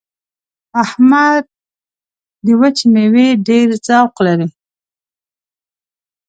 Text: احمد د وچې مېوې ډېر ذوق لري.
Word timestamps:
احمد 0.83 1.43
د 2.45 2.47
وچې 2.59 2.85
مېوې 2.93 3.27
ډېر 3.47 3.67
ذوق 3.85 4.15
لري. 4.25 4.47